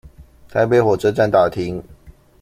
[0.49, 1.83] 台北火車站大廳